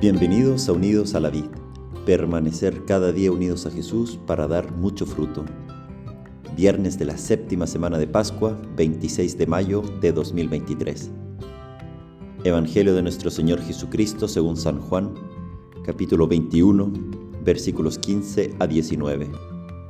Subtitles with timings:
[0.00, 1.46] Bienvenidos a Unidos a la Vid,
[2.06, 5.44] permanecer cada día unidos a Jesús para dar mucho fruto.
[6.54, 11.10] Viernes de la séptima semana de Pascua, 26 de mayo de 2023.
[12.44, 15.14] Evangelio de nuestro Señor Jesucristo según San Juan,
[15.84, 16.92] capítulo 21,
[17.42, 19.28] versículos 15 a 19.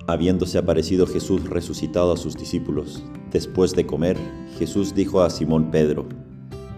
[0.06, 4.16] Habiéndose aparecido Jesús resucitado a sus discípulos, después de comer,
[4.58, 6.06] Jesús dijo a Simón Pedro,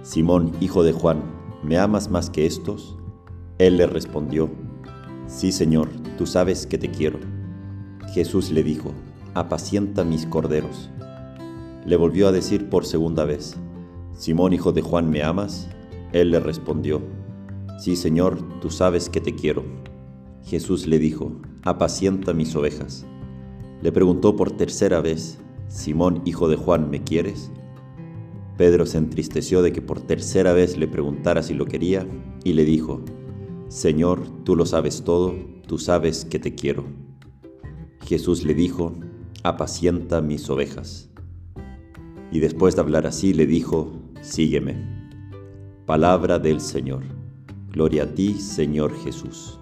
[0.03, 1.23] Simón, hijo de Juan,
[1.63, 2.97] ¿me amas más que estos?
[3.61, 4.49] Él le respondió,
[5.27, 7.19] Sí, Señor, tú sabes que te quiero.
[8.15, 8.95] Jesús le dijo,
[9.35, 10.89] Apacienta mis corderos.
[11.85, 13.59] Le volvió a decir por segunda vez,
[14.15, 15.69] Simón, hijo de Juan, ¿me amas?
[16.13, 17.03] Él le respondió,
[17.79, 19.63] Sí, Señor, tú sabes que te quiero.
[20.43, 21.31] Jesús le dijo,
[21.63, 23.05] Apacienta mis ovejas.
[23.83, 25.39] Le preguntó por tercera vez,
[25.69, 27.53] Simón, hijo de Juan, ¿me quieres?
[28.57, 32.07] Pedro se entristeció de que por tercera vez le preguntara si lo quería
[32.43, 33.05] y le dijo,
[33.71, 35.33] Señor, tú lo sabes todo,
[35.69, 36.87] tú sabes que te quiero.
[38.05, 38.97] Jesús le dijo,
[39.45, 41.09] apacienta mis ovejas.
[42.33, 44.75] Y después de hablar así le dijo, sígueme.
[45.87, 47.05] Palabra del Señor.
[47.71, 49.61] Gloria a ti, Señor Jesús.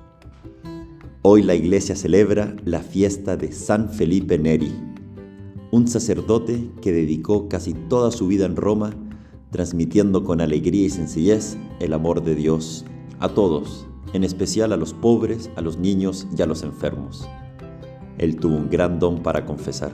[1.20, 4.72] Hoy la iglesia celebra la fiesta de San Felipe Neri,
[5.70, 8.95] un sacerdote que dedicó casi toda su vida en Roma,
[9.50, 12.87] transmitiendo con alegría y sencillez el amor de Dios
[13.20, 17.28] a todos, en especial a los pobres, a los niños y a los enfermos.
[18.19, 19.92] Él tuvo un gran don para confesar.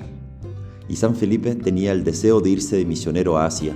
[0.89, 3.75] Y San Felipe tenía el deseo de irse de misionero a Asia,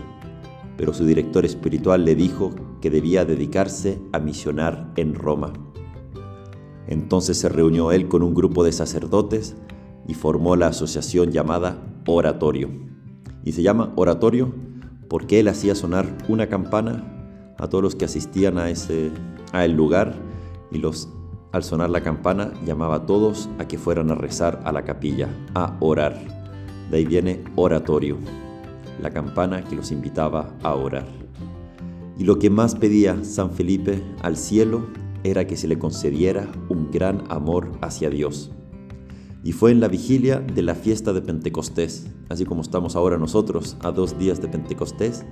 [0.76, 5.52] pero su director espiritual le dijo que debía dedicarse a misionar en Roma.
[6.86, 9.56] Entonces se reunió él con un grupo de sacerdotes
[10.06, 12.70] y formó la asociación llamada Oratorio.
[13.44, 14.54] Y se llama Oratorio
[15.08, 17.17] porque él hacía sonar una campana
[17.58, 19.10] a todos los que asistían a ese
[19.52, 20.14] a el lugar
[20.70, 21.08] y los
[21.52, 25.28] al sonar la campana llamaba a todos a que fueran a rezar a la capilla,
[25.54, 26.18] a orar.
[26.90, 28.18] De ahí viene oratorio,
[29.00, 31.06] la campana que los invitaba a orar.
[32.18, 34.86] Y lo que más pedía San Felipe al cielo
[35.24, 38.50] era que se le concediera un gran amor hacia Dios.
[39.44, 43.76] Y fue en la vigilia de la fiesta de Pentecostés, así como estamos ahora nosotros
[43.80, 45.24] a dos días de Pentecostés,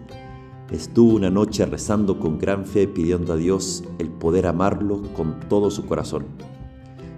[0.71, 5.71] Estuvo una noche rezando con gran fe pidiendo a Dios el poder amarlo con todo
[5.71, 6.27] su corazón.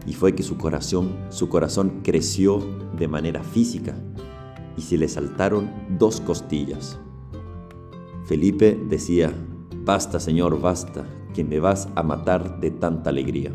[0.07, 2.63] Y fue que su corazón, su corazón creció
[2.99, 3.95] de manera física
[4.77, 6.99] y se le saltaron dos costillas.
[8.27, 9.33] Felipe decía,
[9.83, 13.55] basta Señor, basta, que me vas a matar de tanta alegría.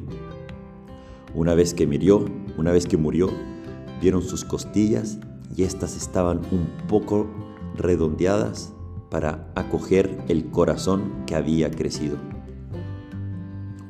[1.35, 2.25] Una vez que murió,
[2.57, 3.29] una vez que murió,
[4.01, 5.19] vieron sus costillas
[5.55, 7.27] y éstas estaban un poco
[7.75, 8.73] redondeadas
[9.13, 12.17] para acoger el corazón que había crecido.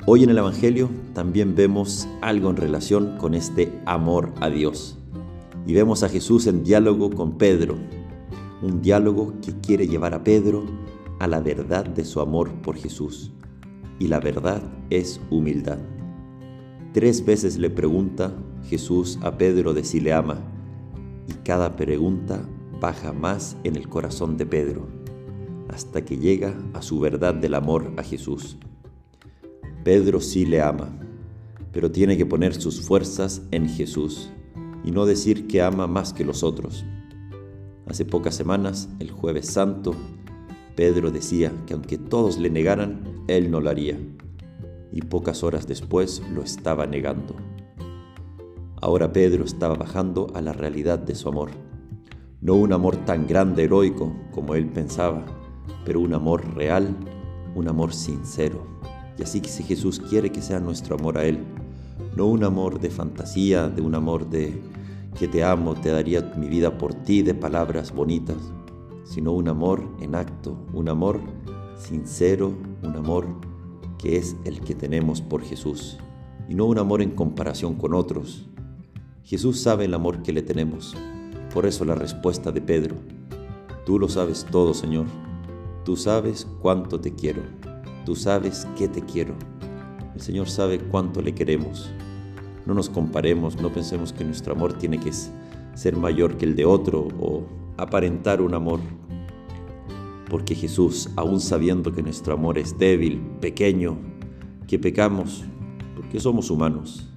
[0.05, 4.99] Hoy en el Evangelio también vemos algo en relación con este amor a Dios.
[5.65, 7.77] Y vemos a Jesús en diálogo con Pedro,
[8.61, 10.65] un diálogo que quiere llevar a Pedro
[11.19, 13.31] a la verdad de su amor por Jesús.
[13.99, 15.79] Y la verdad es humildad.
[16.91, 18.35] Tres veces le pregunta
[18.65, 20.41] Jesús a Pedro de si le ama,
[21.29, 22.45] y cada pregunta
[22.81, 25.02] baja más en el corazón de Pedro
[25.73, 28.57] hasta que llega a su verdad del amor a Jesús.
[29.83, 30.87] Pedro sí le ama,
[31.71, 34.29] pero tiene que poner sus fuerzas en Jesús
[34.83, 36.85] y no decir que ama más que los otros.
[37.87, 39.95] Hace pocas semanas, el jueves santo,
[40.75, 43.97] Pedro decía que aunque todos le negaran, él no lo haría.
[44.91, 47.35] Y pocas horas después lo estaba negando.
[48.79, 51.49] Ahora Pedro estaba bajando a la realidad de su amor.
[52.41, 55.25] No un amor tan grande, heroico, como él pensaba,
[55.85, 56.95] pero un amor real,
[57.55, 58.65] un amor sincero.
[59.17, 61.39] Y así que si Jesús quiere que sea nuestro amor a Él,
[62.15, 64.61] no un amor de fantasía, de un amor de
[65.17, 68.37] que te amo, te daría mi vida por ti, de palabras bonitas,
[69.03, 71.19] sino un amor en acto, un amor
[71.77, 73.27] sincero, un amor
[73.97, 75.97] que es el que tenemos por Jesús,
[76.49, 78.45] y no un amor en comparación con otros.
[79.23, 80.95] Jesús sabe el amor que le tenemos,
[81.53, 82.95] por eso la respuesta de Pedro,
[83.85, 85.05] tú lo sabes todo, Señor,
[85.85, 87.41] Tú sabes cuánto te quiero.
[88.05, 89.35] Tú sabes que te quiero.
[90.15, 91.91] El Señor sabe cuánto le queremos.
[92.65, 95.11] No nos comparemos, no pensemos que nuestro amor tiene que
[95.73, 97.43] ser mayor que el de otro o
[97.77, 98.79] aparentar un amor.
[100.29, 103.97] Porque Jesús, aún sabiendo que nuestro amor es débil, pequeño,
[104.67, 105.43] que pecamos,
[105.95, 107.09] porque somos humanos,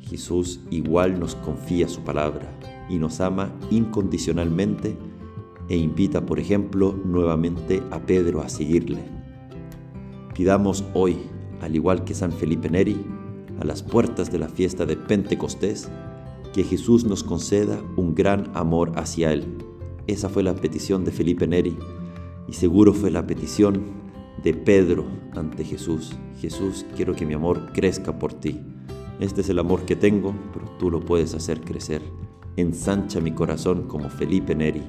[0.00, 2.52] Jesús igual nos confía su palabra
[2.90, 4.94] y nos ama incondicionalmente
[5.68, 9.00] e invita, por ejemplo, nuevamente a Pedro a seguirle.
[10.34, 11.18] Pidamos hoy
[11.62, 12.96] al igual que San Felipe Neri,
[13.60, 15.88] a las puertas de la fiesta de Pentecostés,
[16.52, 19.46] que Jesús nos conceda un gran amor hacia Él.
[20.06, 21.76] Esa fue la petición de Felipe Neri
[22.48, 23.80] y seguro fue la petición
[24.42, 26.12] de Pedro ante Jesús.
[26.40, 28.60] Jesús, quiero que mi amor crezca por ti.
[29.20, 32.02] Este es el amor que tengo, pero tú lo puedes hacer crecer.
[32.56, 34.82] Ensancha mi corazón como Felipe Neri.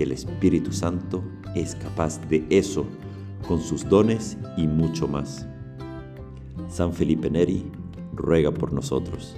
[0.00, 1.22] Y el Espíritu Santo
[1.54, 2.86] es capaz de eso
[3.46, 5.46] con sus dones y mucho más.
[6.70, 7.70] San Felipe Neri
[8.14, 9.36] ruega por nosotros.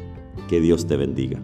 [0.49, 1.41] Que Dios te bendiga.